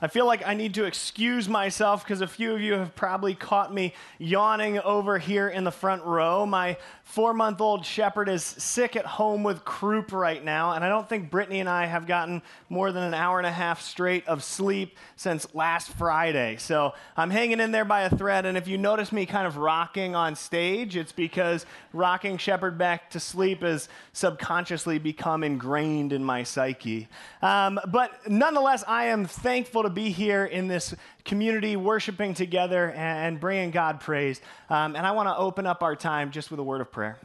[0.00, 3.34] I feel like I need to excuse myself because a few of you have probably
[3.34, 6.46] caught me yawning over here in the front row.
[6.46, 10.88] My four month old shepherd is sick at home with croup right now, and I
[10.88, 14.26] don't think Brittany and I have gotten more than an hour and a half straight
[14.28, 16.58] of sleep since last Friday.
[16.58, 19.56] So I'm hanging in there by a thread, and if you notice me kind of
[19.56, 26.22] rocking on stage, it's because rocking shepherd back to sleep has subconsciously become ingrained in
[26.22, 27.08] my psyche.
[27.42, 30.94] Um, but nonetheless, I am thankful to be here in this
[31.24, 34.40] community, worshiping together and bringing God praise.
[34.70, 37.18] Um, and I want to open up our time just with a word of prayer.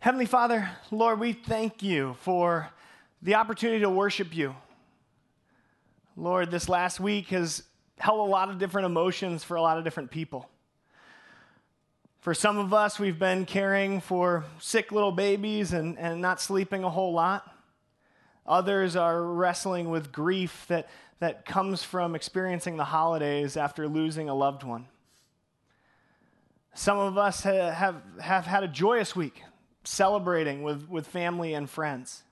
[0.00, 2.70] Heavenly Father, Lord, we thank you for
[3.20, 4.54] the opportunity to worship you.
[6.16, 7.62] Lord, this last week has
[7.98, 10.48] held a lot of different emotions for a lot of different people.
[12.20, 16.84] For some of us, we've been caring for sick little babies and, and not sleeping
[16.84, 17.48] a whole lot.
[18.46, 20.88] Others are wrestling with grief that,
[21.20, 24.86] that comes from experiencing the holidays after losing a loved one.
[26.74, 29.42] Some of us have, have, have had a joyous week,
[29.82, 32.22] celebrating with, with family and friends.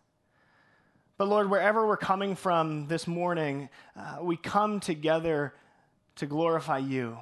[1.19, 5.55] But Lord, wherever we're coming from this morning, uh, we come together
[6.16, 7.19] to glorify you.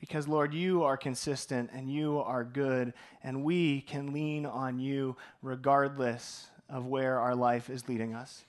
[0.00, 2.94] Because, Lord, you are consistent and you are good,
[3.24, 8.44] and we can lean on you regardless of where our life is leading us.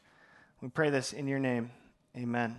[0.61, 1.71] We pray this in your name.
[2.19, 2.57] Amen.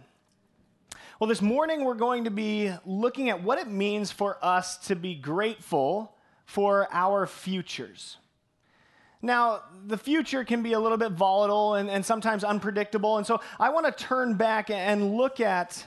[1.19, 4.97] Well, this morning we're going to be looking at what it means for us to
[4.97, 8.17] be grateful for our futures.
[9.20, 13.19] Now, the future can be a little bit volatile and, and sometimes unpredictable.
[13.19, 15.86] And so I want to turn back and look at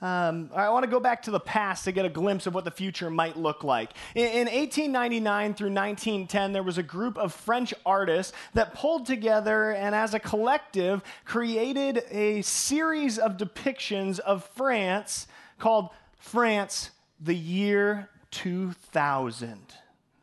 [0.00, 2.64] um, I want to go back to the past to get a glimpse of what
[2.64, 3.92] the future might look like.
[4.14, 9.72] In, in, 1899 through 1910, there was a group of French artists that pulled together
[9.72, 15.26] and, as a collective, created a series of depictions of France
[15.58, 16.90] called France
[17.20, 19.58] the Year 2000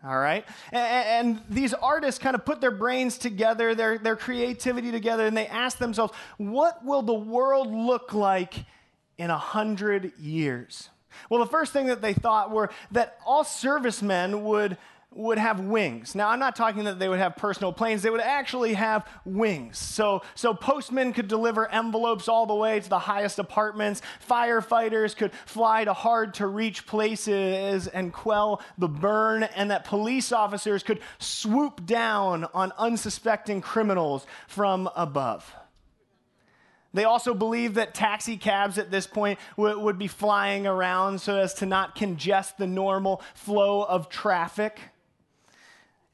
[0.05, 0.45] all right?
[0.71, 5.35] And, and, these artists kind of put their brains together, their, their creativity together, and
[5.35, 8.63] they asked themselves, what will the world look like
[9.17, 10.89] in a hundred years?
[11.29, 14.77] Well, the first thing that they thought were that all servicemen would
[15.17, 16.15] would have wings.
[16.15, 19.77] Now, I'm not talking that they would have personal planes, they would actually have wings.
[19.77, 25.31] So, so postmen could deliver envelopes all the way to the highest apartments, firefighters could
[25.45, 30.99] fly to hard to reach places and quell the burn, and that police officers could
[31.19, 35.51] swoop down on unsuspecting criminals from above.
[36.93, 41.37] They also believed that taxi cabs at this point w- would be flying around so
[41.37, 44.79] as to not congest the normal flow of traffic.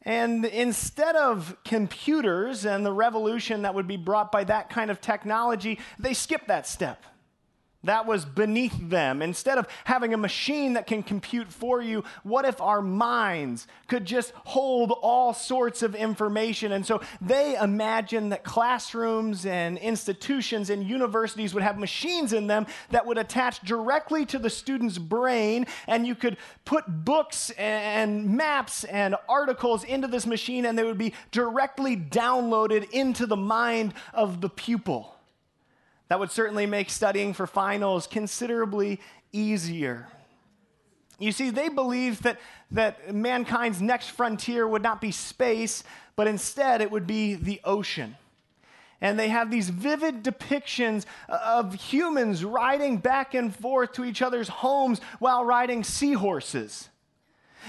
[0.01, 5.00] And instead of computers and the revolution that would be brought by that kind of
[5.00, 7.05] technology, they skipped that step.
[7.86, 9.22] That was beneath them.
[9.22, 14.06] Instead of having a machine that can compute for you, what if our minds could
[14.06, 16.72] just hold all sorts of information?
[16.72, 22.68] And so they imagined that classrooms and institutions and universities would have machines in them
[22.92, 28.86] that would attach directly to the student's brain, and you could put books and maps
[28.86, 34.40] and articles into this machine, and they would be directly downloaded into the mind of
[34.40, 35.16] the pupil.
[36.13, 39.01] That would certainly make studying for finals considerably
[39.31, 40.07] easier.
[41.18, 45.84] You see, they believed that, that mankind's next frontier would not be space,
[46.16, 48.16] but instead it would be the ocean.
[49.02, 54.50] And they have these vivid depictions of humans riding back and forth to each other's
[54.50, 56.90] homes while riding seahorses.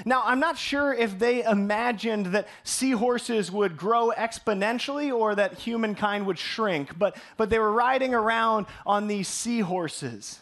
[0.05, 6.27] Now, I'm not sure if they imagined that seahorses would grow exponentially or that humankind
[6.27, 10.41] would shrink, but, but they were riding around on these seahorses.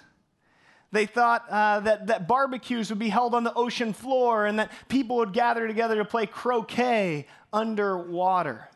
[0.91, 4.70] They thought uh, that, that barbecues would be held on the ocean floor and that
[4.88, 8.68] people would gather together to play croquet underwater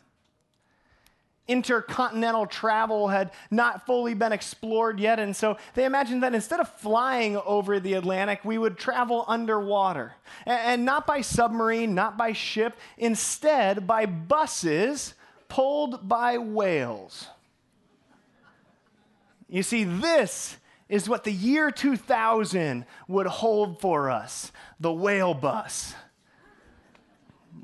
[1.48, 5.18] intercontinental travel had not fully been explored yet.
[5.18, 10.14] And so they imagined that instead of flying over the Atlantic, we would travel underwater.
[10.44, 15.14] And, not by submarine, not by ship, instead by buses
[15.48, 17.28] pulled by whales.
[19.48, 20.56] You see, this
[20.88, 25.94] is what the year 2000 would hold for us the whale bus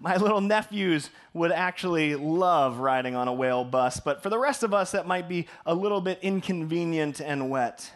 [0.03, 4.65] my little nephews would actually love riding on a whale bus, but for the rest
[4.65, 7.93] of us, that might be a little bit inconvenient and wet.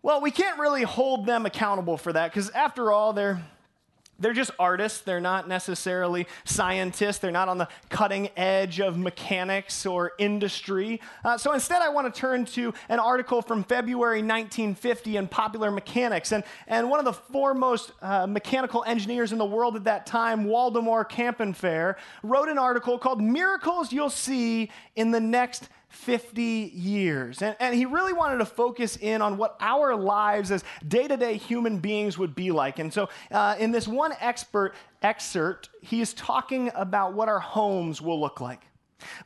[0.00, 3.42] Well, we can't really hold them accountable for that because, after all, they're,
[4.18, 5.00] They're just artists.
[5.00, 7.18] They're not necessarily scientists.
[7.18, 11.00] They're not on the cutting edge of mechanics or industry.
[11.24, 15.70] Uh, so instead, I want to turn to an article from February 1950 in Popular
[15.70, 16.32] Mechanics.
[16.32, 20.46] And, and one of the foremost uh, mechanical engineers in the world at that time,
[20.46, 27.42] Waldemar Kaempffert, wrote an article called Miracles You'll See in the Next 50 years.
[27.42, 31.16] And, and he really wanted to focus in on what our lives as day to
[31.16, 32.78] day human beings would be like.
[32.78, 38.02] And so, uh, in this one expert excerpt, he is talking about what our homes
[38.02, 38.62] will look like.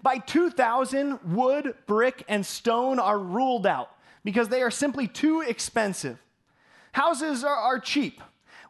[0.03, 3.89] By 2000, wood, brick, and stone are ruled out
[4.23, 6.19] because they are simply too expensive.
[6.93, 8.21] Houses are, are cheap.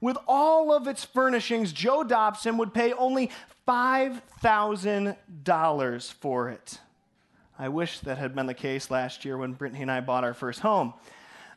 [0.00, 3.30] With all of its furnishings, Joe Dobson would pay only
[3.68, 6.78] $5,000 for it.
[7.62, 10.34] I wish that had been the case last year when Brittany and I bought our
[10.34, 10.94] first home.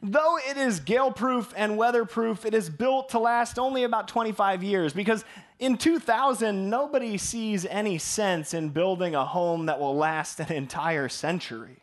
[0.03, 4.61] Though it is gale proof and weatherproof, it is built to last only about 25
[4.61, 5.25] years because
[5.57, 11.09] in 2000, nobody sees any sense in building a home that will last an entire
[11.09, 11.77] century.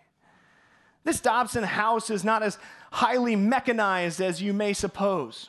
[1.02, 2.58] This Dobson house is not as
[2.92, 5.48] highly mechanized as you may suppose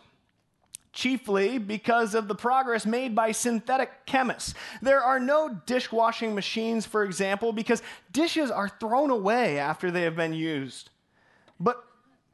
[0.94, 4.54] chiefly because of the progress made by synthetic chemists.
[4.81, 7.81] There are no dishwashing machines, for example, because
[8.12, 10.92] dishes are thrown away after they have been used.
[11.60, 11.84] But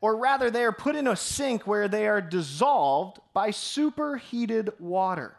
[0.02, 5.36] or rather they are put in a sink where they are dissolved by superheated water.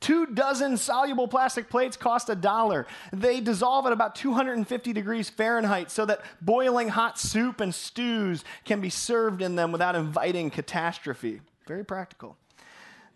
[0.00, 2.86] Two dozen soluble plastic plates cost a dollar.
[3.12, 8.80] They dissolve at about 250 degrees Fahrenheit so that boiling hot soup and stews can
[8.80, 11.40] be served in them without inviting catastrophe.
[11.66, 12.36] Very practical.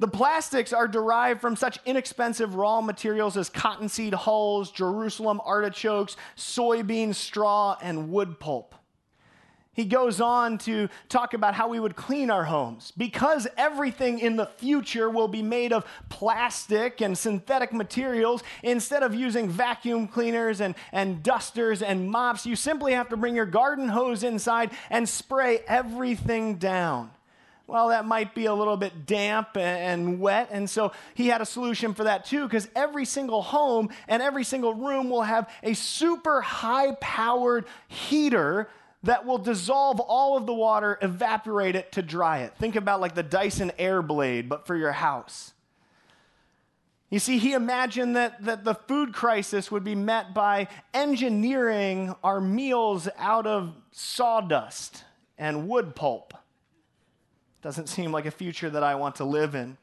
[0.00, 7.14] The plastics are derived from such inexpensive raw materials as cottonseed hulls, Jerusalem artichokes, soybean
[7.14, 8.75] straw, and wood pulp.
[9.75, 12.93] He goes on to talk about how we would clean our homes.
[12.97, 19.14] Because everything in the future will be made of plastic and synthetic materials, instead of
[19.14, 23.88] using vacuum cleaners and, and dusters and mops, you simply have to bring your garden
[23.88, 27.11] hose inside and spray everything down
[27.70, 30.49] well, that might be a little bit damp and wet.
[30.50, 34.44] And so he had a solution for that too, because every single home and every
[34.44, 38.69] single room will have a super high powered heater
[39.05, 42.55] that will dissolve all of the water, evaporate it to dry it.
[42.58, 45.55] Think about like the Dyson Airblade, but for your house.
[47.08, 52.40] You see, he imagined that, that the food crisis would be met by engineering our
[52.40, 55.05] meals out of sawdust
[55.38, 56.34] and wood pulp.
[57.62, 59.77] Doesn't seem like a future that I want to live in.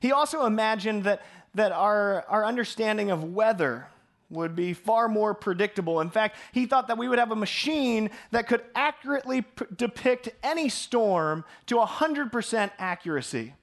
[0.00, 1.22] He also imagined that,
[1.54, 3.88] that our, our understanding of weather
[4.30, 6.00] would be far more predictable.
[6.00, 10.28] In fact, he thought that we would have a machine that could accurately p- depict
[10.42, 13.54] any storm to 100% accuracy.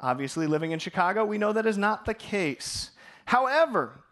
[0.00, 2.90] Obviously, living in Chicago, we know that is not the case.
[3.26, 4.03] However,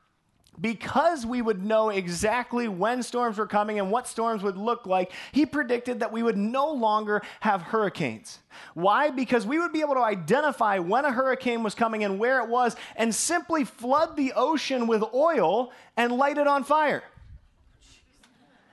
[0.60, 5.12] because we would know exactly when storms were coming and what storms would look like,
[5.32, 8.38] he predicted that we would no longer have hurricanes.
[8.74, 9.10] Why?
[9.10, 12.48] Because we would be able to identify when a hurricane was coming and where it
[12.48, 17.02] was and simply flood the ocean with oil and light it on fire.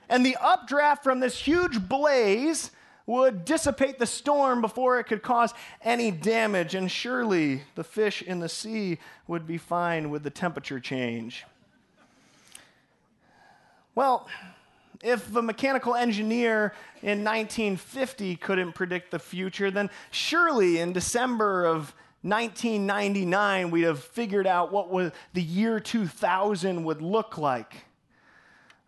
[0.08, 2.72] And the updraft from this huge blaze
[3.06, 8.38] would dissipate the storm before it could cause any damage, and surely the fish in
[8.38, 11.44] the sea would be fine with the temperature change.
[14.00, 14.28] Well,
[15.02, 21.94] if a mechanical engineer in 1950 couldn't predict the future, then surely in December of
[22.22, 27.84] 1999 we'd have figured out what the year 2000 would look like.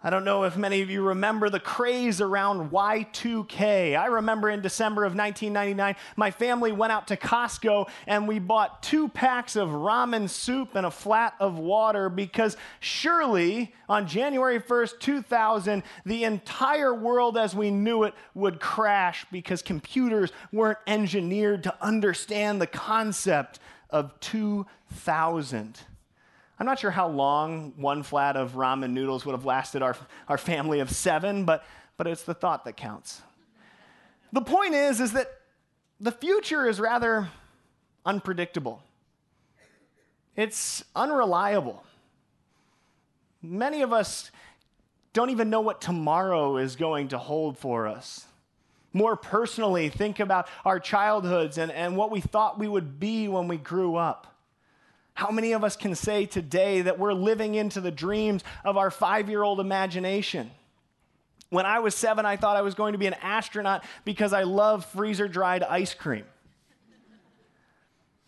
[0.05, 3.97] I don't know if many of you remember the craze around Y2K.
[3.97, 8.83] I remember in December of 1999, my family went out to Costco and we bought
[8.83, 14.99] two packs of ramen soup and a flat of water because surely on January 1st,
[14.99, 21.75] 2000, the entire world as we knew it would crash because computers weren't engineered to
[21.81, 25.79] understand the concept of 2000.
[26.63, 29.97] I'm not sure how long one flat of ramen noodles would have lasted our,
[30.29, 31.65] our family of seven, but,
[31.97, 33.21] but it's the thought that counts.
[34.33, 35.27] The point is, is that
[35.99, 37.27] the future is rather
[38.07, 38.81] unpredictable.
[40.37, 41.83] It's unreliable.
[43.43, 44.31] Many of us
[45.13, 48.25] don't even know what tomorrow is going to hold for us.
[48.93, 53.49] More personally, think about our childhoods and, and what we thought we would be when
[53.49, 54.32] we grew up.
[55.15, 58.91] How many of us can say today that we're living into the dreams of our
[58.91, 60.51] five year old imagination?
[61.51, 64.45] When I was seven, I thought I was going to be an astronaut because I
[64.45, 66.25] love freezer dried ice cream.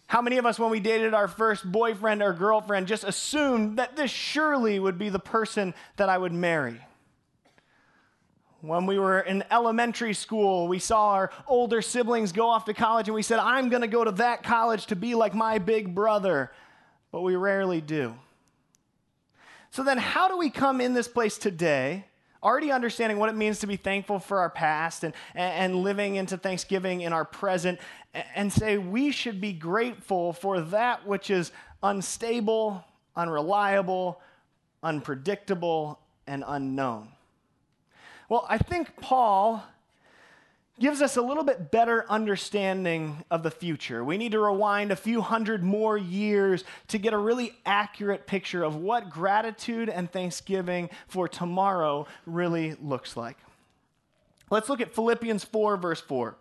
[0.07, 3.97] How many of us, when we dated our first boyfriend or girlfriend, just assumed that
[3.97, 6.81] this surely would be the person that I would marry?
[8.61, 13.09] When we were in elementary school, we saw our older siblings go off to college
[13.09, 15.95] and we said, I'm going to go to that college to be like my big
[15.95, 16.51] brother.
[17.15, 18.17] But we rarely do.
[19.71, 22.07] So then, how do we come in this place today,
[22.43, 26.37] already understanding what it means to be thankful for our past and, and living into
[26.37, 27.79] Thanksgiving in our present,
[28.35, 31.53] and say we should be grateful for that which is
[31.85, 34.21] unstable, unreliable,
[34.83, 37.11] unpredictable, and unknown?
[38.29, 39.63] Well, I think Paul
[40.81, 44.03] gives us a little bit better understanding of the future.
[44.03, 48.65] We need to rewind a few hundred more years to get a really accurate picture
[48.65, 53.37] of what gratitude and thanksgiving for tomorrow really looks like.
[54.51, 56.37] Let's look at Philippians 4, verse 4.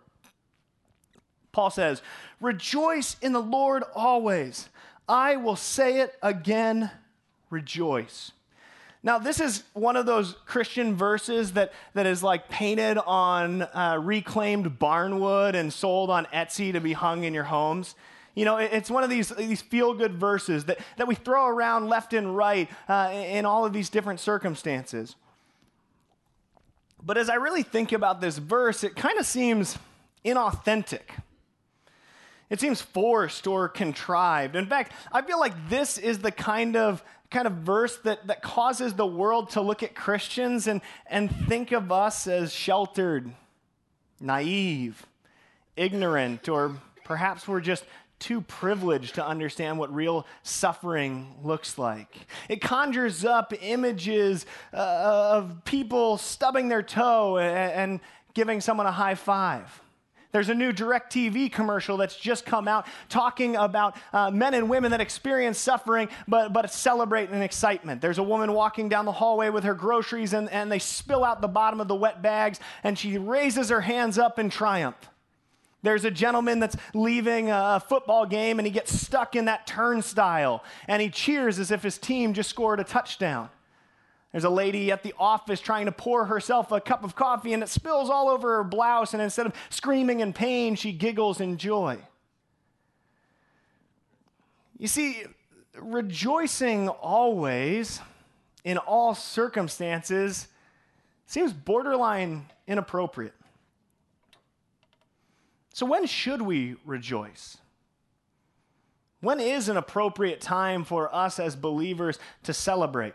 [1.52, 2.02] Paul says,
[2.40, 4.68] Rejoice in the Lord always.
[5.08, 6.90] I will say it again,
[7.50, 8.32] rejoice.
[9.04, 13.98] Now, this is one of those Christian verses that, that is like painted on uh,
[14.02, 17.96] reclaimed barnwood and sold on Etsy to be hung in your homes.
[18.34, 21.90] You know, it's one of these, these feel good verses that, that we throw around
[21.90, 25.16] left and right uh, in all of these different circumstances.
[27.02, 29.76] But as I really think about this verse, it kind of seems
[30.24, 31.10] inauthentic.
[32.48, 34.56] It seems forced or contrived.
[34.56, 38.42] In fact, I feel like this is the kind of kind of verse that, that
[38.42, 43.28] causes the world to look at Christians and, and think of us as sheltered,
[44.20, 45.04] naive,
[45.76, 47.84] ignorant, or perhaps we're just
[48.20, 52.16] too privileged to understand what real suffering looks like.
[52.48, 54.76] It conjures up images uh,
[55.34, 58.00] of people stubbing their toe and, and
[58.32, 59.80] giving someone a high five.
[60.34, 64.90] There's a new DirecTV commercial that's just come out talking about uh, men and women
[64.90, 68.00] that experience suffering but, but celebrate in excitement.
[68.00, 71.40] There's a woman walking down the hallway with her groceries and, and they spill out
[71.40, 74.96] the bottom of the wet bags and she raises her hands up in triumph.
[75.84, 80.64] There's a gentleman that's leaving a football game and he gets stuck in that turnstile
[80.88, 83.50] and he cheers as if his team just scored a touchdown.
[84.34, 87.62] There's a lady at the office trying to pour herself a cup of coffee and
[87.62, 91.56] it spills all over her blouse, and instead of screaming in pain, she giggles in
[91.56, 92.00] joy.
[94.76, 95.22] You see,
[95.76, 98.00] rejoicing always
[98.64, 100.48] in all circumstances
[101.26, 103.34] seems borderline inappropriate.
[105.74, 107.58] So, when should we rejoice?
[109.20, 113.14] When is an appropriate time for us as believers to celebrate?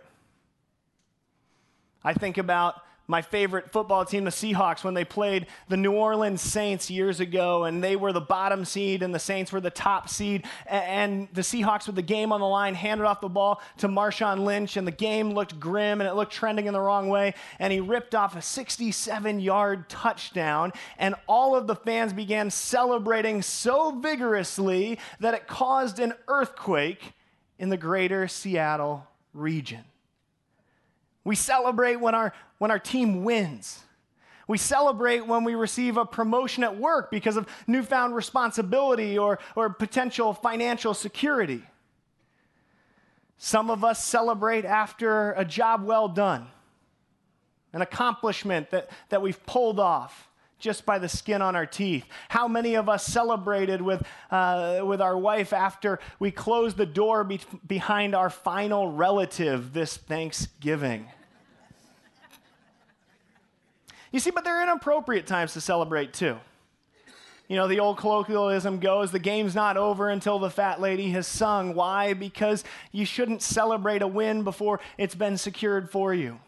[2.03, 6.41] I think about my favorite football team, the Seahawks, when they played the New Orleans
[6.41, 10.09] Saints years ago, and they were the bottom seed, and the Saints were the top
[10.09, 10.45] seed.
[10.67, 14.45] And the Seahawks, with the game on the line, handed off the ball to Marshawn
[14.45, 17.33] Lynch, and the game looked grim and it looked trending in the wrong way.
[17.57, 23.41] And he ripped off a 67 yard touchdown, and all of the fans began celebrating
[23.41, 27.13] so vigorously that it caused an earthquake
[27.57, 29.83] in the greater Seattle region.
[31.29, 33.83] We celebrate when our, when our team wins.
[34.47, 39.69] We celebrate when we receive a promotion at work because of newfound responsibility or, or
[39.69, 41.61] potential financial security.
[43.37, 46.47] Some of us celebrate after a job well done,
[47.73, 52.05] an accomplishment that, that we've pulled off just by the skin on our teeth.
[52.29, 57.23] How many of us celebrated with, uh, with our wife after we closed the door
[57.23, 61.07] be- behind our final relative this Thanksgiving?
[64.11, 66.37] You see, but there are inappropriate times to celebrate too.
[67.47, 71.25] You know, the old colloquialism goes the game's not over until the fat lady has
[71.25, 71.73] sung.
[71.73, 72.13] Why?
[72.13, 76.39] Because you shouldn't celebrate a win before it's been secured for you.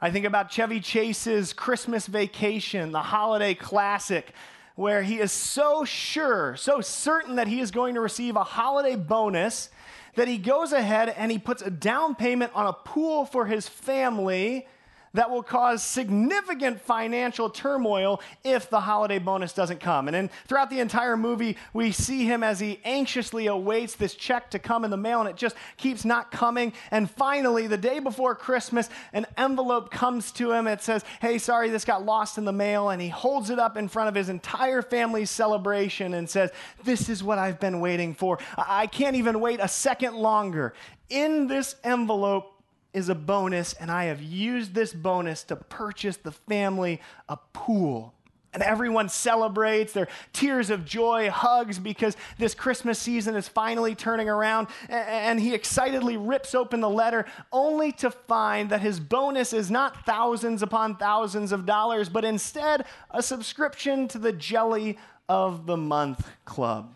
[0.00, 4.32] I think about Chevy Chase's Christmas Vacation, the holiday classic,
[4.76, 8.96] where he is so sure, so certain that he is going to receive a holiday
[8.96, 9.70] bonus
[10.14, 13.68] that he goes ahead and he puts a down payment on a pool for his
[13.68, 14.66] family
[15.14, 20.06] that will cause significant financial turmoil if the holiday bonus doesn't come.
[20.06, 24.50] And then throughout the entire movie, we see him as he anxiously awaits this check
[24.50, 26.72] to come in the mail, and it just keeps not coming.
[26.90, 30.66] And finally, the day before Christmas, an envelope comes to him.
[30.66, 32.90] It says, Hey, sorry, this got lost in the mail.
[32.90, 36.50] And he holds it up in front of his entire family's celebration and says,
[36.84, 38.38] This is what I've been waiting for.
[38.56, 40.74] I can't even wait a second longer.
[41.08, 42.59] In this envelope,
[42.92, 48.14] is a bonus, and I have used this bonus to purchase the family a pool
[48.52, 49.92] And everyone celebrates.
[49.92, 54.66] There are tears of joy, hugs, because this Christmas season is finally turning around.
[54.88, 60.04] And he excitedly rips open the letter, only to find that his bonus is not
[60.04, 66.26] thousands upon thousands of dollars, but instead a subscription to the Jelly of the Month
[66.44, 66.92] Club.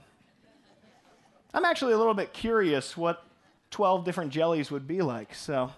[1.53, 3.25] I'm actually a little bit curious what
[3.71, 5.71] 12 different jellies would be like, so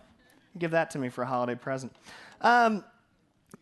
[0.58, 1.92] give that to me for a holiday present.
[2.40, 2.84] Um,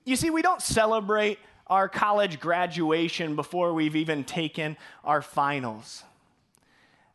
[0.04, 6.04] you see, we don't celebrate our college graduation before we've even taken our finals.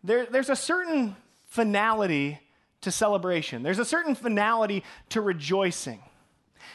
[0.03, 2.39] There, there's a certain finality
[2.81, 6.01] to celebration, there's a certain finality to rejoicing.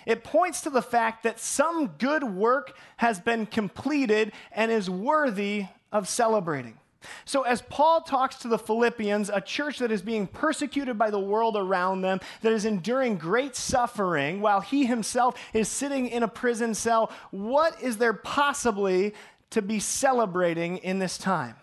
[0.06, 5.66] It points to the fact that some good work has been completed and is worthy
[5.92, 6.78] of celebrating.
[7.24, 11.18] So, as Paul talks to the Philippians, a church that is being persecuted by the
[11.18, 16.28] world around them, that is enduring great suffering, while he himself is sitting in a
[16.28, 19.14] prison cell, what is there possibly
[19.50, 21.56] to be celebrating in this time?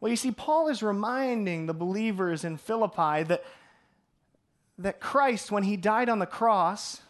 [0.00, 3.44] Well, you see, Paul is reminding the believers in Philippi that,
[4.78, 7.02] that Christ, when he died on the cross,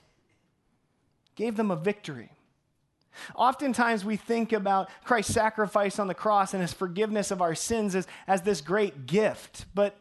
[1.34, 2.30] gave them a victory.
[3.34, 7.94] Oftentimes, we think about Christ's sacrifice on the cross and his forgiveness of our sins
[7.94, 9.96] as, as this great gift, but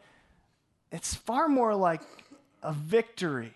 [0.92, 2.02] it's far more like
[2.64, 3.54] a victory,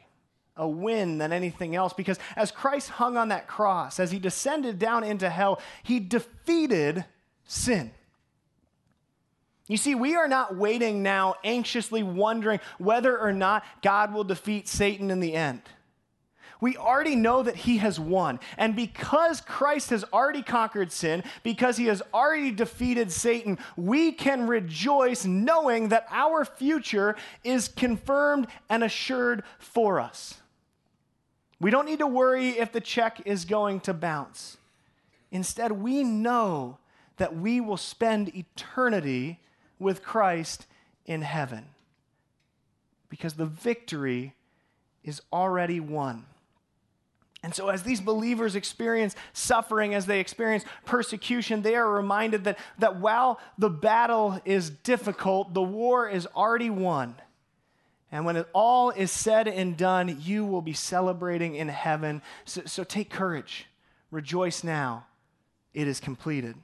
[0.57, 4.79] a win than anything else, because as Christ hung on that cross, as he descended
[4.79, 7.05] down into hell, he defeated
[7.45, 7.91] sin.
[9.67, 14.67] You see, we are not waiting now, anxiously wondering whether or not God will defeat
[14.67, 15.61] Satan in the end.
[16.61, 18.39] We already know that he has won.
[18.57, 24.47] And because Christ has already conquered sin, because he has already defeated Satan, we can
[24.47, 30.35] rejoice knowing that our future is confirmed and assured for us.
[31.59, 34.57] We don't need to worry if the check is going to bounce.
[35.31, 36.77] Instead, we know
[37.17, 39.39] that we will spend eternity
[39.79, 40.65] with Christ
[41.05, 41.65] in heaven
[43.09, 44.33] because the victory
[45.03, 46.25] is already won.
[47.45, 52.57] And so, as these believers experience suffering, as they experience persecution, they are reminded that,
[52.79, 57.13] that while the battle is difficult, the war is already won.
[58.11, 62.23] And when it all is said and done, you will be celebrating in heaven.
[62.45, 63.67] So, so take courage.
[64.09, 65.05] Rejoice now.
[65.71, 66.55] It is completed.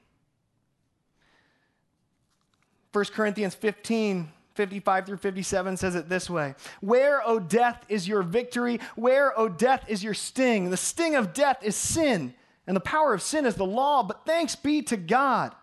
[2.92, 8.22] 1 Corinthians 15 55 through 57 says it this way Where, O death, is your
[8.22, 8.80] victory?
[8.96, 10.70] Where, O death, is your sting?
[10.70, 12.34] The sting of death is sin,
[12.66, 14.02] and the power of sin is the law.
[14.02, 15.54] But thanks be to God,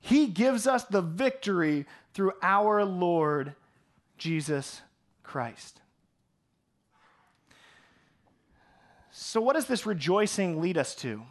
[0.00, 3.54] He gives us the victory through our Lord
[4.18, 4.82] Jesus
[5.22, 5.80] Christ.
[9.10, 11.22] So, what does this rejoicing lead us to?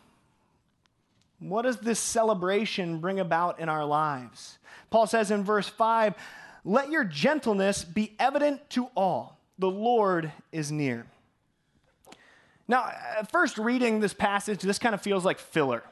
[1.39, 4.60] What does this celebration bring about in our lives?
[4.91, 6.13] Paul says in verse 5
[6.63, 9.39] let your gentleness be evident to all.
[9.58, 11.06] The Lord is near.
[12.67, 15.84] Now, at first reading this passage, this kind of feels like filler.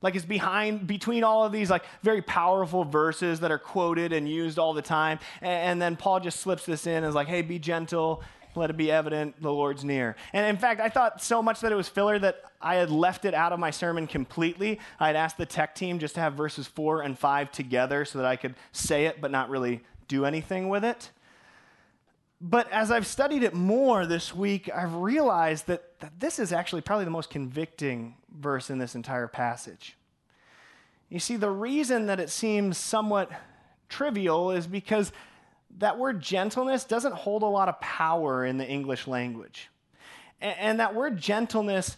[0.00, 4.28] Like it's behind, between all of these like very powerful verses that are quoted and
[4.28, 5.18] used all the time.
[5.40, 8.22] And, then Paul just slips this in as like, hey, be gentle,
[8.54, 10.16] let it be evident the Lord's near.
[10.32, 13.24] And in fact, I thought so much that it was filler that I had left
[13.24, 14.80] it out of my sermon completely.
[14.98, 18.18] I had asked the tech team just to have verses four and five together so
[18.18, 21.10] that I could say it but not really do anything with it.
[22.38, 26.82] But as I've studied it more this week, I've realized that, that this is actually
[26.82, 29.96] probably the most convicting verse in this entire passage.
[31.08, 33.30] You see, the reason that it seems somewhat
[33.88, 35.12] trivial is because
[35.78, 39.70] that word gentleness doesn't hold a lot of power in the English language.
[40.40, 41.96] And, and that word gentleness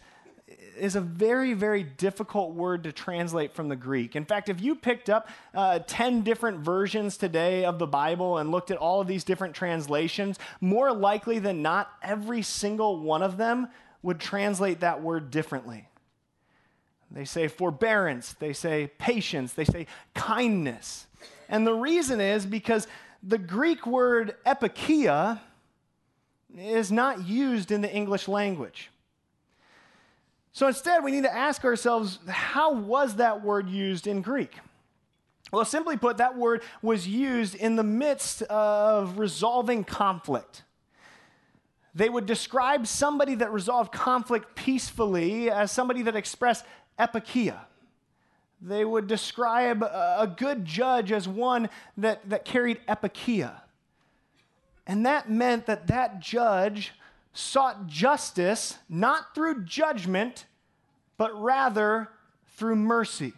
[0.76, 4.16] is a very, very difficult word to translate from the Greek.
[4.16, 8.50] In fact, if you picked up uh, 10 different versions today of the Bible and
[8.50, 13.36] looked at all of these different translations, more likely than not, every single one of
[13.36, 13.68] them
[14.02, 15.88] would translate that word differently.
[17.10, 21.06] They say forbearance, they say patience, they say kindness.
[21.48, 22.86] And the reason is because
[23.22, 25.40] the Greek word epikeia
[26.56, 28.90] is not used in the English language.
[30.54, 34.52] So instead, we need to ask ourselves how was that word used in Greek?
[35.52, 40.62] Well, simply put, that word was used in the midst of resolving conflict.
[41.92, 46.64] They would describe somebody that resolved conflict peacefully as somebody that expressed
[47.00, 47.58] epikeia.
[48.62, 53.60] They would describe a good judge as one that, that carried epikeia.
[54.86, 56.92] And that meant that that judge
[57.34, 60.46] sought justice not through judgment,
[61.18, 62.08] but rather
[62.56, 63.34] through mercy.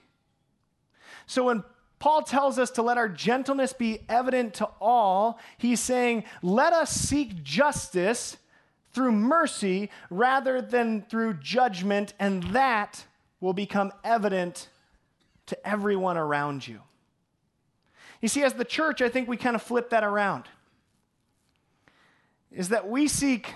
[1.27, 1.65] So when
[1.99, 6.93] Paul tells us to let our gentleness be evident to all, he's saying, let us
[6.93, 8.37] seek justice
[8.93, 13.05] through mercy rather than through judgment, and that
[13.41, 14.69] will become evident
[15.47, 16.81] to everyone around you.
[18.21, 20.45] You see, as the church, I think we kind of flip that around.
[22.51, 23.55] Is that we seek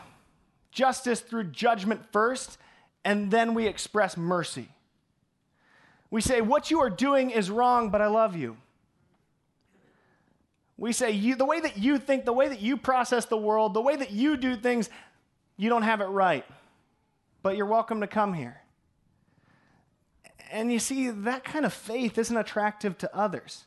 [0.71, 2.59] justice through judgment first,
[3.05, 4.69] and then we express mercy.
[6.11, 8.57] We say, What you are doing is wrong, but I love you.
[10.77, 13.75] We say, you, The way that you think, the way that you process the world,
[13.75, 14.91] the way that you do things,
[15.57, 16.45] you don't have it right,
[17.43, 18.61] but you're welcome to come here.
[20.51, 23.67] And you see, that kind of faith isn't attractive to others.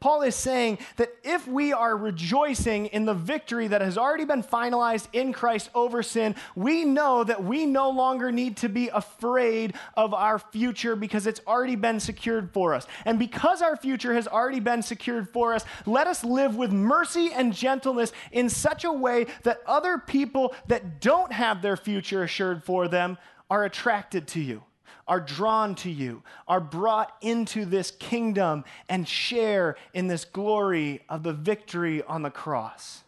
[0.00, 4.42] Paul is saying that if we are rejoicing in the victory that has already been
[4.42, 9.74] finalized in Christ over sin, we know that we no longer need to be afraid
[9.96, 12.86] of our future because it's already been secured for us.
[13.04, 17.30] And because our future has already been secured for us, let us live with mercy
[17.32, 22.64] and gentleness in such a way that other people that don't have their future assured
[22.64, 24.62] for them are attracted to you
[25.08, 31.22] are drawn to you, are brought into this kingdom and share in this glory of
[31.22, 33.02] the victory on the cross.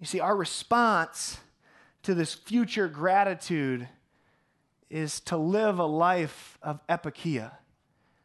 [0.00, 1.38] You see, our response
[2.02, 3.88] to this future gratitude
[4.90, 7.52] is to live a life of epikeia,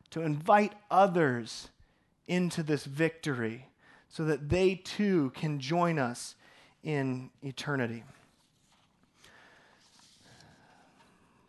[0.10, 1.70] to invite others
[2.28, 3.68] into this victory
[4.10, 6.36] so that they too can join us
[6.84, 8.04] in eternity.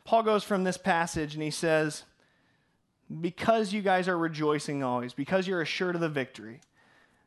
[0.09, 2.05] Paul goes from this passage and he says,
[3.21, 6.62] Because you guys are rejoicing always, because you're assured of the victory,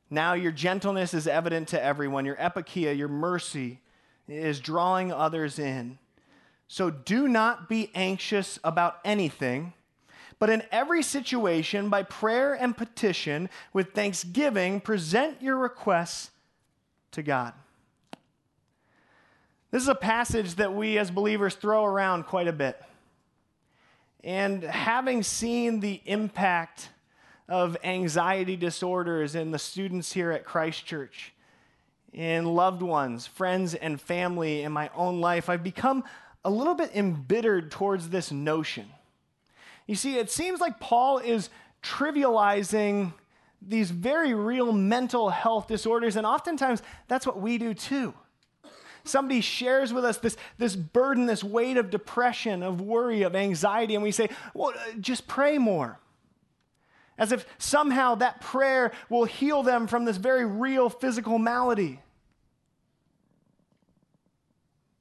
[0.10, 2.26] now your gentleness is evident to everyone.
[2.26, 3.82] Your epikeia, your mercy,
[4.28, 6.00] is drawing others in.
[6.68, 9.74] So do not be anxious about anything,
[10.40, 16.32] but in every situation, by prayer and petition, with thanksgiving, present your requests
[17.12, 17.54] to God.
[19.72, 22.82] This is a passage that we as believers throw around quite a bit.
[24.22, 26.90] And having seen the impact
[27.48, 31.34] of anxiety disorders in the students here at Christ Church,
[32.12, 36.04] in loved ones, friends, and family in my own life, I've become
[36.44, 38.88] a little bit embittered towards this notion.
[39.88, 41.50] You see, it seems like Paul is
[41.82, 43.14] trivializing
[43.62, 48.14] these very real mental health disorders, and oftentimes that's what we do too
[49.04, 53.96] somebody shares with us this, this burden, this weight of depression, of worry, of anxiety,
[53.96, 56.00] and we say, well, uh, just pray more.
[57.18, 62.00] As if somehow that prayer will heal them from this very real physical malady.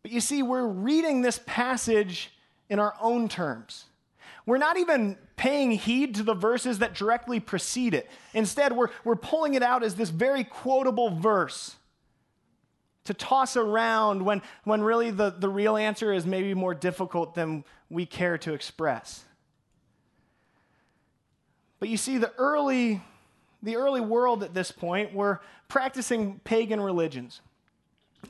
[0.02, 2.32] But you see, we're reading this passage
[2.68, 3.86] in our own terms.
[4.46, 8.10] We're not even paying heed to the verses that directly precede it.
[8.34, 11.76] Instead, we're, we're pulling it out as this very quotable verse
[13.10, 17.64] to toss around when, when really the, the real answer is maybe more difficult than
[17.88, 19.24] we care to express.
[21.80, 23.02] But you see, the early,
[23.64, 27.40] the early world at this point were practicing pagan religions.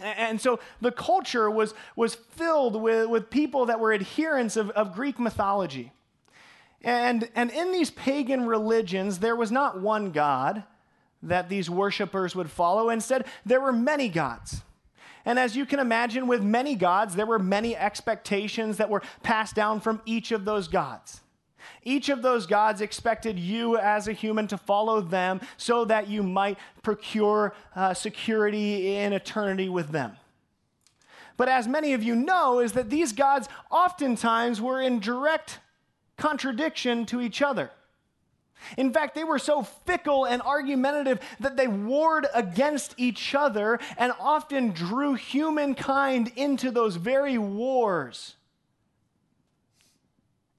[0.00, 4.94] And so the culture was, was filled with, with people that were adherents of, of
[4.94, 5.92] Greek mythology.
[6.80, 10.62] And, and in these pagan religions, there was not one God
[11.22, 12.88] that these worshippers would follow.
[12.88, 14.62] Instead, there were many gods.
[15.24, 19.54] And as you can imagine, with many gods, there were many expectations that were passed
[19.54, 21.20] down from each of those gods.
[21.82, 26.22] Each of those gods expected you as a human to follow them so that you
[26.22, 30.16] might procure uh, security in eternity with them.
[31.36, 35.58] But as many of you know, is that these gods oftentimes were in direct
[36.18, 37.70] contradiction to each other.
[38.76, 44.12] In fact, they were so fickle and argumentative that they warred against each other and
[44.18, 48.36] often drew humankind into those very wars.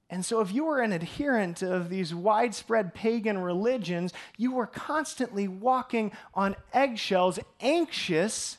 [0.10, 5.48] And so, if you were an adherent of these widespread pagan religions, you were constantly
[5.48, 8.58] walking on eggshells, anxious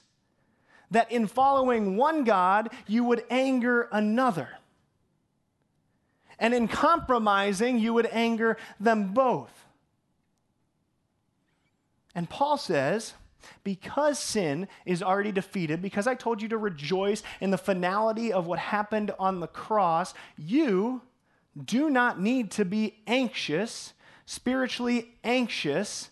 [0.90, 4.48] that in following one God, you would anger another.
[6.38, 9.52] And in compromising, you would anger them both.
[12.14, 13.14] And Paul says,
[13.64, 18.46] because sin is already defeated, because I told you to rejoice in the finality of
[18.46, 21.02] what happened on the cross, you
[21.64, 23.92] do not need to be anxious,
[24.26, 26.10] spiritually anxious,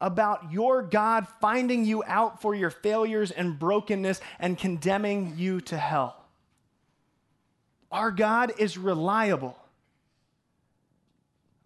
[0.00, 5.78] about your God finding you out for your failures and brokenness and condemning you to
[5.78, 6.23] hell.
[7.94, 9.56] Our God is reliable.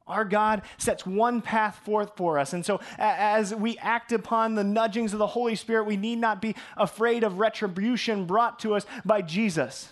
[0.07, 2.53] Our God sets one path forth for us.
[2.53, 6.43] And so, as we act upon the nudgings of the Holy Spirit, we need not
[6.43, 9.91] be afraid of retribution brought to us by Jesus.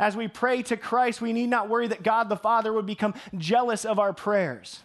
[0.00, 3.14] As we pray to Christ, we need not worry that God the Father would become
[3.36, 4.82] jealous of our prayers.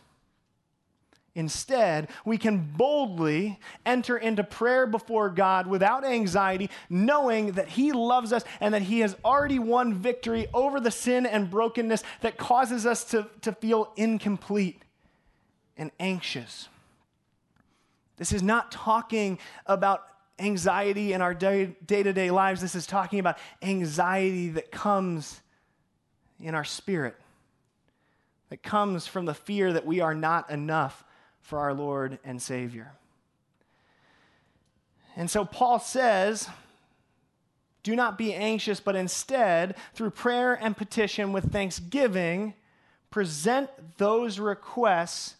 [1.35, 8.31] Instead, we can boldly enter into prayer before God without anxiety, knowing that He loves
[8.31, 12.85] us and that He has already won victory over the sin and brokenness that causes
[12.85, 14.83] us to, to feel incomplete
[15.75, 16.69] and anxious.
[18.17, 20.03] This is not talking about
[20.37, 22.61] anxiety in our day to day lives.
[22.61, 25.41] This is talking about anxiety that comes
[26.39, 27.15] in our spirit,
[28.49, 31.03] that comes from the fear that we are not enough
[31.43, 32.93] for our Lord and Savior.
[35.15, 36.49] And so Paul says,
[37.83, 42.53] do not be anxious, but instead, through prayer and petition with thanksgiving,
[43.11, 45.35] present those requests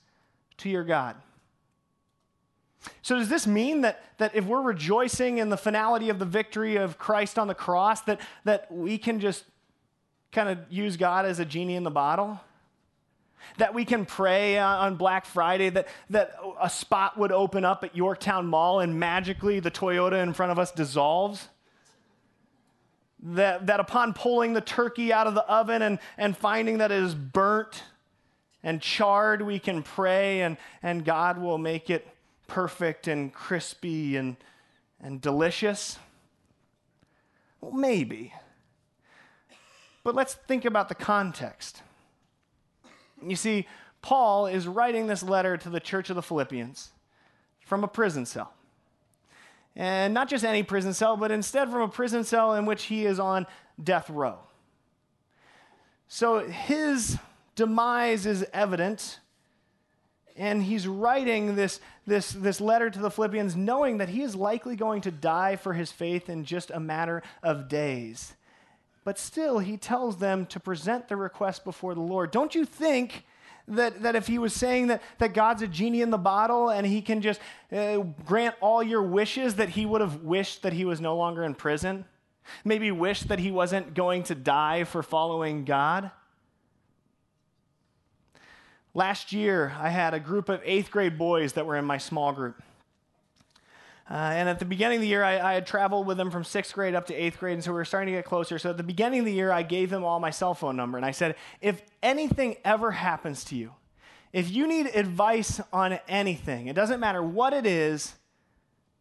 [0.58, 1.16] to your God.
[3.02, 6.76] So, does this mean that, that if we're rejoicing in the finality of the victory
[6.76, 9.46] of Christ on the cross, that, that we can just
[10.34, 12.42] kind of use God as a genie in the bottle?
[13.58, 17.84] That we can pray uh, on Black Friday that, that a spot would open up
[17.84, 21.50] at Yorktown Mall and magically the Toyota in front of us dissolves?
[23.22, 27.02] That, that upon pulling the turkey out of the oven and, and finding that it
[27.02, 27.84] is burnt
[28.64, 32.08] and charred, we can pray and, and God will make it
[32.48, 34.36] perfect and crispy and,
[35.02, 35.98] and delicious?
[37.62, 38.34] Well, maybe.
[40.04, 41.82] But let's think about the context.
[43.30, 43.68] You see,
[44.02, 46.92] Paul is writing this letter to the church of the Philippians
[47.62, 48.54] from a prison cell.
[49.76, 53.06] And not just any prison cell, but instead from a prison cell in which he
[53.06, 53.48] is on
[53.82, 54.38] death row.
[56.08, 57.18] So his
[57.56, 59.20] demise is evident,
[60.36, 64.76] and he's writing this, this, this letter to the Philippians knowing that he is likely
[64.76, 68.34] going to die for his faith in just a matter of days.
[69.04, 72.32] But still, he tells them to present the request before the Lord.
[72.32, 73.26] Don't you think
[73.68, 76.86] that, that if he was saying that, that God's a genie in the bottle and
[76.86, 77.40] he can just
[77.72, 81.44] uh, grant all your wishes, that he would have wished that he was no longer
[81.44, 82.06] in prison?
[82.66, 86.12] Maybe wished that he wasn't going to die for following God?
[88.94, 92.32] Last year, I had a group of eighth grade boys that were in my small
[92.32, 92.62] group.
[94.10, 96.44] Uh, and at the beginning of the year, I, I, had traveled with them from
[96.44, 98.60] sixth grade up to eighth grade, and so we were starting to get closer.
[98.60, 100.98] So at the beginning of the year, I gave them all my cell phone number,
[100.98, 103.72] and I said, if anything ever happens to you,
[104.34, 108.16] if you need advice on anything, it doesn't matter what it is,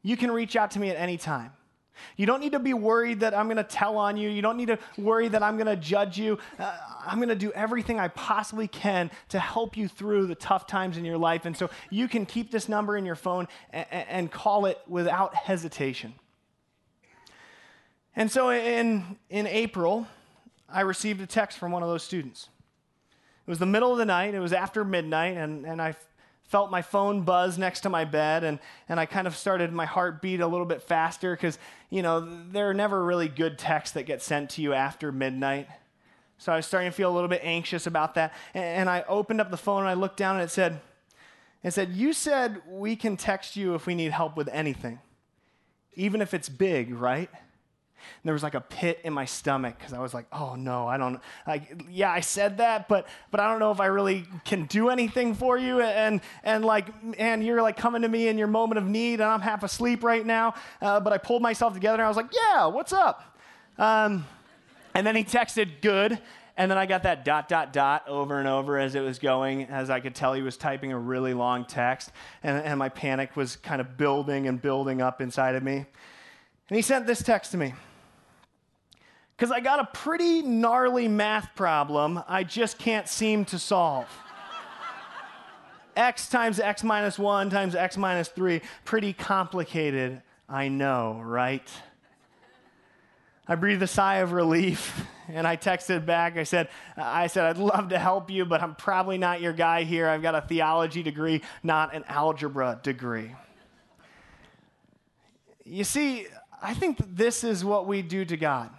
[0.03, 1.51] you can reach out to me at any time.
[2.17, 4.29] You don't need to be worried that I'm going to tell on you.
[4.29, 6.39] You don't need to worry that I'm going to judge you.
[6.59, 6.77] Uh,
[7.07, 10.97] I'm going to do everything I possibly can to help you through the tough times
[10.97, 11.45] in your life.
[11.45, 15.35] And so you can keep this number in your phone and, and call it without
[15.35, 16.15] hesitation.
[18.15, 20.07] And so in, in April,
[20.69, 22.49] I received a text from one of those students.
[23.47, 25.97] It was the middle of the night, it was after midnight, and, and I
[26.53, 29.87] felt my phone buzz next to my bed and, and I kind of started my
[29.87, 33.95] heart beat a little bit faster because, you know, there are never really good texts
[33.95, 35.67] that get sent to you after midnight.
[36.37, 38.35] So I was starting to feel a little bit anxious about that.
[38.53, 40.83] And, and I opened up the phone and I looked down and it said,
[41.65, 44.99] it said, You said we can text you if we need help with anything,
[45.95, 47.31] even if it's big, right?
[48.03, 50.87] And there was like a pit in my stomach because I was like, oh no,
[50.87, 54.27] I don't, like, yeah, I said that, but, but I don't know if I really
[54.45, 55.81] can do anything for you.
[55.81, 56.89] And, and like,
[57.19, 60.03] and you're like coming to me in your moment of need and I'm half asleep
[60.05, 60.55] right now.
[60.81, 63.37] Uh, but I pulled myself together and I was like, yeah, what's up?
[63.79, 64.27] Um,
[64.95, 66.19] and then he texted, good.
[66.57, 69.65] And then I got that dot, dot, dot over and over as it was going,
[69.65, 72.13] as I could tell he was typing a really long text.
[72.43, 75.77] And, and my panic was kind of building and building up inside of me.
[75.77, 77.73] And he sent this text to me
[79.43, 84.07] because I got a pretty gnarly math problem I just can't seem to solve.
[85.97, 91.69] x times x minus 1 times x minus 3, pretty complicated, I know, right?
[93.49, 96.37] I breathed a sigh of relief and I texted back.
[96.37, 99.83] I said, I said, I'd love to help you, but I'm probably not your guy
[99.83, 100.07] here.
[100.07, 103.35] I've got a theology degree, not an algebra degree.
[105.65, 106.29] You see,
[106.63, 108.71] I think this is what we do to God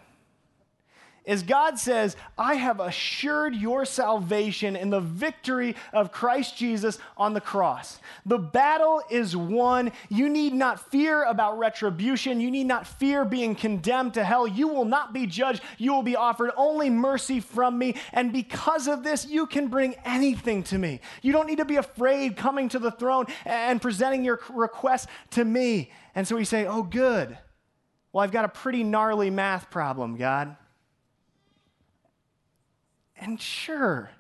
[1.25, 7.33] is God says, I have assured your salvation in the victory of Christ Jesus on
[7.33, 7.99] the cross.
[8.25, 9.91] The battle is won.
[10.09, 12.41] You need not fear about retribution.
[12.41, 14.45] You need not fear being condemned to hell.
[14.45, 15.61] You will not be judged.
[15.77, 17.95] You will be offered only mercy from me.
[18.11, 20.99] And because of this, you can bring anything to me.
[21.21, 25.45] You don't need to be afraid coming to the throne and presenting your request to
[25.45, 25.91] me.
[26.15, 27.37] And so we say, Oh, good.
[28.11, 30.55] Well, I've got a pretty gnarly math problem, God.
[33.23, 34.11] And sure,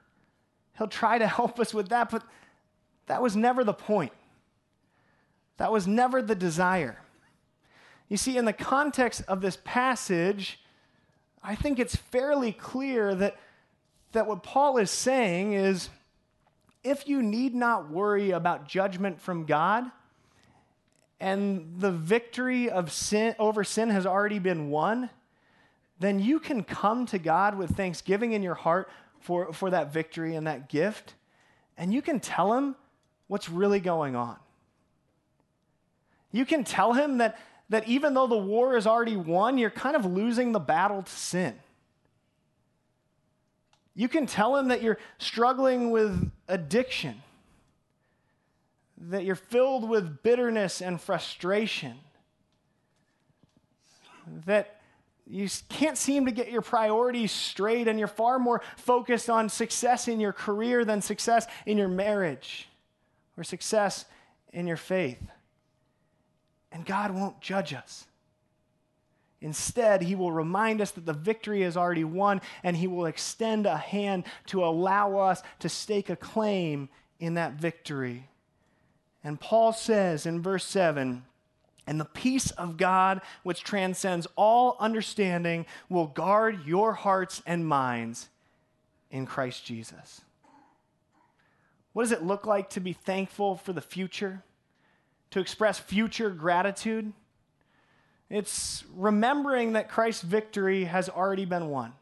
[0.77, 2.23] he'll try to help us with that, but
[3.07, 4.13] that was never the point.
[5.57, 6.97] That was never the desire.
[8.07, 10.59] You see, in the context of this passage,
[11.43, 13.35] I think it's fairly clear that,
[14.13, 15.89] that what Paul is saying is
[16.83, 19.85] if you need not worry about judgment from God,
[21.19, 25.09] and the victory of sin over sin has already been won,
[26.03, 28.89] then you can come to God with thanksgiving in your heart
[29.19, 31.13] for, for that victory and that gift,
[31.77, 32.75] and you can tell Him
[33.27, 34.37] what's really going on.
[36.31, 37.39] You can tell Him that,
[37.69, 41.11] that even though the war is already won, you're kind of losing the battle to
[41.11, 41.55] sin.
[43.95, 47.21] You can tell Him that you're struggling with addiction,
[48.97, 51.95] that you're filled with bitterness and frustration,
[54.45, 54.81] that
[55.25, 60.07] you can't seem to get your priorities straight, and you're far more focused on success
[60.07, 62.67] in your career than success in your marriage
[63.37, 64.05] or success
[64.51, 65.21] in your faith.
[66.71, 68.05] And God won't judge us.
[69.39, 73.65] Instead, He will remind us that the victory is already won, and He will extend
[73.65, 78.29] a hand to allow us to stake a claim in that victory.
[79.23, 81.23] And Paul says in verse 7
[81.85, 88.29] and the peace of God, which transcends all understanding, will guard your hearts and minds
[89.11, 90.21] in Christ Jesus.
[91.93, 94.43] What does it look like to be thankful for the future?
[95.31, 97.13] To express future gratitude?
[98.29, 101.93] It's remembering that Christ's victory has already been won.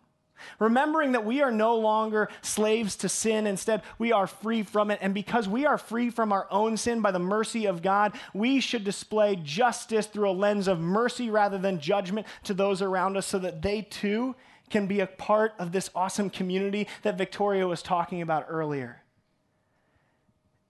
[0.60, 5.00] Remembering that we are no longer slaves to sin, instead, we are free from it.
[5.02, 8.60] And because we are free from our own sin by the mercy of God, we
[8.60, 13.26] should display justice through a lens of mercy rather than judgment to those around us
[13.26, 14.36] so that they too
[14.70, 19.02] can be a part of this awesome community that Victoria was talking about earlier.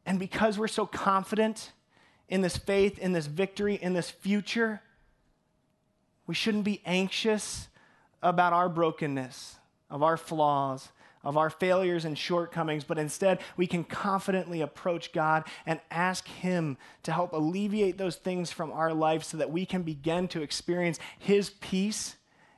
[0.05, 1.71] And because we're so confident
[2.27, 4.81] in this faith, in this victory, in this future,
[6.25, 7.67] we shouldn't be anxious
[8.23, 9.57] about our brokenness
[9.91, 10.89] of our flaws,
[11.23, 16.77] of our failures and shortcomings, but instead we can confidently approach God and ask Him
[17.03, 20.97] to help alleviate those things from our life so that we can begin to experience
[21.19, 22.15] His peace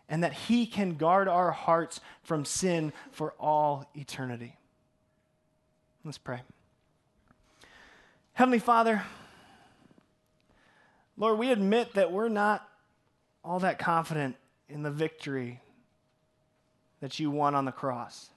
[0.08, 4.56] and that He can guard our hearts from sin for all eternity.
[6.06, 6.42] Let's pray.
[8.34, 9.04] Heavenly Father,
[11.18, 12.68] Lord, we admit that we're not
[13.44, 14.36] all that confident
[14.70, 15.60] in the victory
[17.04, 18.30] that you won on the cross.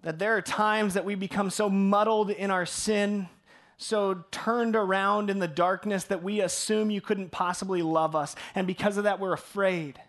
[0.00, 3.28] That there are times that we become so muddled in our sin,
[3.76, 8.34] so turned around in the darkness that we assume you couldn't possibly love us.
[8.54, 10.00] And because of that, we're afraid.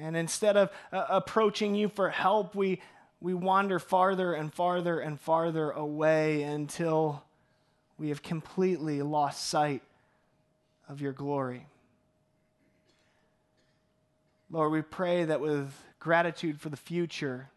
[0.00, 2.80] And instead of uh, approaching you for help, we,
[3.20, 7.22] we wander farther and farther and farther away until
[7.98, 9.82] we have completely lost sight
[10.88, 11.66] of your glory.
[14.50, 17.50] Lord, we pray that with gratitude for the future,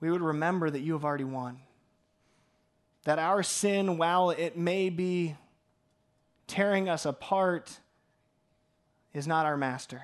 [0.00, 1.60] we would remember that you have already won.
[3.04, 5.36] That our sin, while it may be
[6.46, 7.78] tearing us apart,
[9.14, 10.02] is not our master.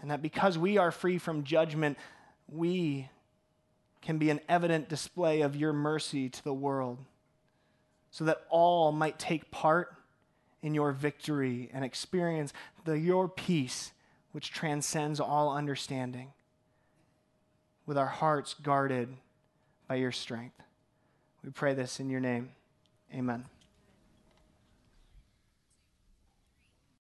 [0.00, 1.98] And that because we are free from judgment,
[2.48, 3.08] we
[4.00, 6.98] can be an evident display of your mercy to the world,
[8.10, 9.94] so that all might take part
[10.62, 12.52] in your victory and experience
[12.84, 13.92] the, your peace,
[14.32, 16.32] which transcends all understanding,
[17.84, 19.08] with our hearts guarded
[19.88, 20.60] by your strength.
[21.44, 22.50] We pray this in your name.
[23.12, 23.44] Amen.